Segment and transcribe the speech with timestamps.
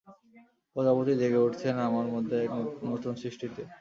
[0.75, 2.51] প্রজাপতি জেগে উঠেছেন আমার মধ্যে এক
[2.83, 3.61] নূতন সৃষ্টিতে।